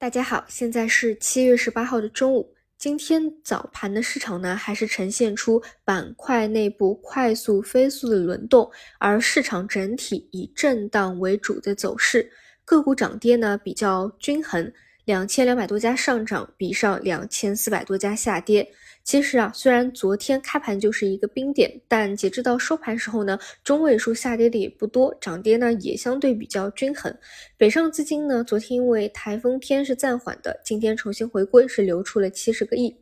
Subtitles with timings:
[0.00, 2.54] 大家好，现在是七月十八号的中午。
[2.78, 12.30] 今天早盘的市场呢，还是呈现出板块内部快速飞速的轮动，而市场整体以震荡为主的走势，
[12.64, 14.72] 个股涨跌呢比较均衡，
[15.08, 18.70] 两千两百多家上涨，比上两千四百多家下跌。
[19.02, 27.10] 其实啊，虽然昨天开盘就是一个冰点，但截至到收盘时候呢，中位数下跌的也不多，涨跌呢也相对比较均衡。
[27.56, 32.94] 北上资金呢，昨天因为台风天是暂缓的，今天重新回归，是流出了七十个亿。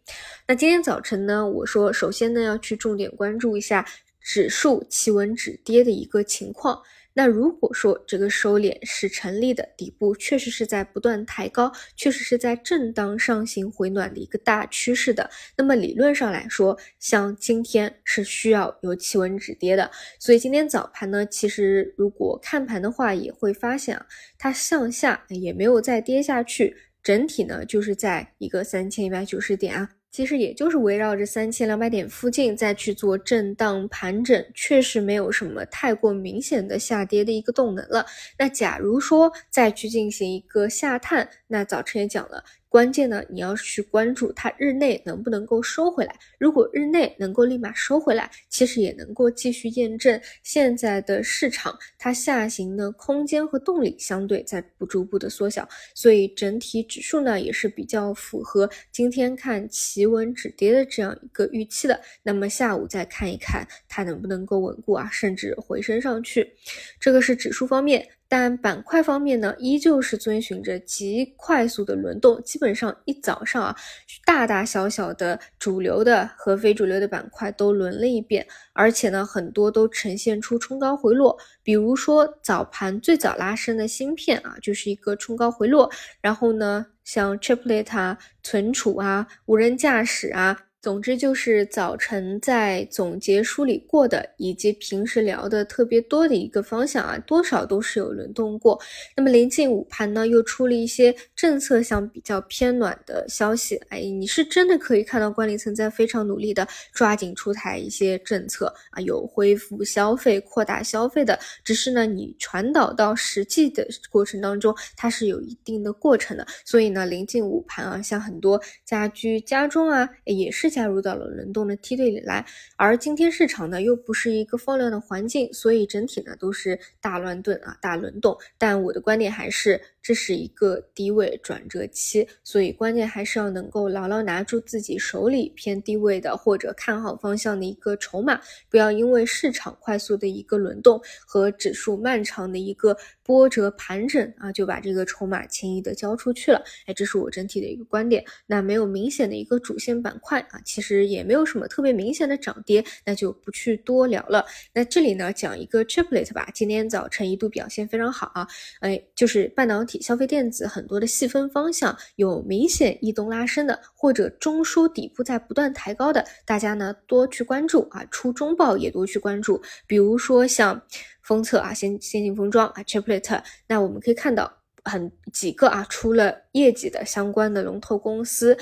[0.47, 3.85] 那今天早晨呢，我说首先呢要去重点关注一下
[4.21, 6.81] 指数企稳止跌的一个情况。
[7.19, 19.91] 那如果说这个收敛是成立的，底部确实是在不断抬高，确实是在震荡上行回暖的一个大趋势的，那么理论上来说，像今天是需要有企稳止跌的。
[20.19, 29.89] 所以今天早盘呢，其实如果看盘的话，也会发现啊，它向下也没有再跌下去，整体呢就是在一个三千一百九十点啊。
[30.17, 38.07] 其实也就是围绕着三千两百点附近再去做震荡盘整，确实没有什么太过明显的下跌的一个动能了。
[38.39, 42.43] 那假如说再去进行一个下探，那早晨也讲了。
[42.77, 46.15] 关键呢，你要去关注它日内能不能够收回来。
[46.39, 55.67] 如果日内能够立马收回来，其实也能够继续验证现在的市场它下行的空间和动力相对在不逐步的缩小。
[55.95, 61.99] 所以整体指数呢也是比较符合今天看企稳止跌的这样一个预期的。
[62.23, 66.53] 那么下午再看一看它能不能够稳固啊，甚至回升上去。
[67.01, 68.07] 这个是指数方面。
[68.29, 73.77] 但板块方面呢，依旧是遵循着极快速的轮动，基本上一早上啊，
[74.25, 81.39] 大大小小的主流的和非主流的板块都轮了一遍，而且呢，很多都呈现出冲高回落。
[81.63, 90.66] 比如说早盘最早拉升的芯片啊，就是一个冲高回落，然后呢，像 chiplet 啊、存储啊、无人驾驶啊。
[90.87, 98.81] 总之就是早晨在总结梳理过的，以及平时聊的特别多的一个方向啊，多少都是有轮动过。
[99.17, 103.75] 那么临近午盘呢，又出了一些政策上比较偏暖的消息。
[103.89, 111.37] 哎，你是真的可以看到管理层在非常努力的抓紧出台一些政策啊，有恢复消费、扩大消费的。
[111.65, 116.47] 只是呢，你传导到实际的过程当中，它是有一定的过程的。
[116.65, 120.76] 所以呢，临近午盘啊，像很多家居家中啊，也是。
[120.77, 122.45] 加入到了轮动的梯队里来，
[122.77, 128.37] 而今天市场呢又不是一个放量的环境，所以整体呢都是大乱炖啊，大轮动。
[128.59, 129.81] 但我的观点还是。
[130.07, 146.63] 这是一个低位转折期，所以关键还是要能够牢牢拿住自己手里偏低位的或者看好方向的一个筹码，不要因为市场快速的一个轮动和指数漫长的一个波折盘整啊，就把这个筹码轻易的交出去了。
[146.87, 148.25] 哎，这是我整体的一个观点。
[148.47, 154.45] 那没有明显的一个主线板块啊，其实也没有什么特别明显的涨跌，那就不去多聊了。
[154.75, 158.47] 那这里呢讲一个 triplet 吧，今天早晨一度表现非常好啊，
[158.81, 160.03] 哎，就是半导体。
[160.03, 169.63] 消费电子很多的细分方向有明显异动拉升的，或者中枢底部在不断抬高的，大家呢多去关注啊，出中报也多去关注。
[169.87, 170.83] 比如说像
[171.23, 174.53] 封测啊，先先进封装啊，chiplet，那我们可以看到
[174.85, 178.57] 很几个啊出了业绩的相关的龙头公司，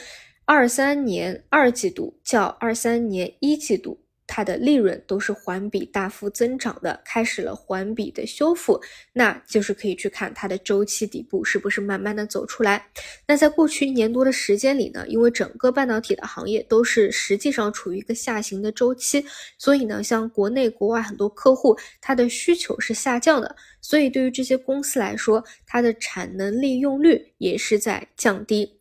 [0.47, 4.01] 二三年二季度较二三年一季度。
[4.27, 8.81] 它的利润都是环比大幅增长的，开始了环比的修复，
[9.13, 12.87] 那就是可以去看它的周期底部是不是慢慢的走出来。
[13.29, 19.23] 那在过去一年多的时间里呢，因为整个半导体的行业都是实际上处于一个下行的周期，
[19.59, 28.79] 所以呢，像国内国外很多客户，它的需求是下降的，所以对于这些公司来说，它的产能利用率也是在降低。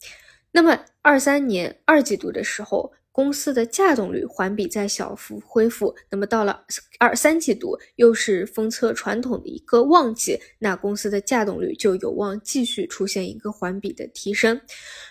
[0.54, 2.94] 那么二三年二季度的时候。
[3.14, 6.66] 公司的稼动率环比在小幅恢复，那么到了
[6.98, 14.60] 二三季度又是封测传统的一个旺季，那公司的稼动率就有望继续出现一个环比的提升。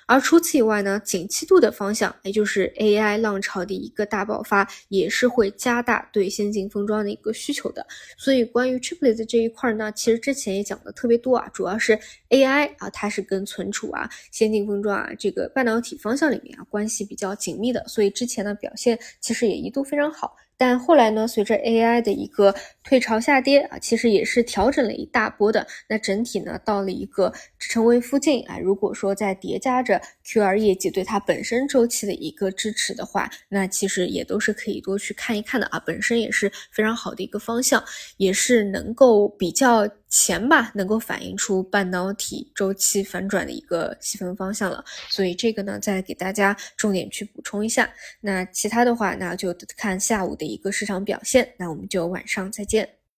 [0.07, 7.87] 而除此以外呢，景气度的方向，也就是 AI 浪潮的一个大爆发，也是会加大对先进封装的一个需求的。
[8.19, 11.97] 所以关于 Triplets 这一块呢，其实之前也讲的特别多啊，主要是
[12.31, 17.83] AI 啊，它是跟存储啊、先进封装啊这个半导体方向里面啊关系比较紧密的。
[17.92, 25.66] 所以之前的表现其实也一度非常好，但后来呢，随着 AI 的一个退潮下跌啊，其实也是调整了一大波的。
[25.89, 35.78] 那整体呢，到了一个支撑位附近啊，如果说再叠加着 Q2 业绩对它本身周期的一个支持的话，那其实也都是可以多去看一看的啊。
[35.84, 37.84] 本身也是非常好的一个方向，
[38.16, 39.86] 也是能够比较。
[40.14, 44.84] 前吧，能够反映出半导体周期反转的一个细分方向了。
[45.09, 47.91] 所以这个呢，再给大家重点去补充一下。
[48.20, 51.54] 那其他的话，那就看下午的一个市场表现。
[51.56, 53.02] 那我们就晚上再见。